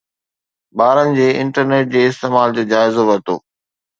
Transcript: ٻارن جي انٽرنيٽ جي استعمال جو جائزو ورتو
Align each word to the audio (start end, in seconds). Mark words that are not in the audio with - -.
ٻارن 0.77 1.11
جي 1.17 1.27
انٽرنيٽ 1.41 1.91
جي 1.97 2.01
استعمال 2.13 2.55
جو 2.57 2.63
جائزو 2.73 3.03
ورتو 3.11 3.35